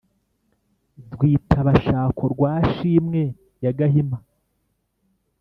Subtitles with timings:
[1.13, 3.21] rwitaba-shako rwa shimwe
[3.63, 4.17] ya gahima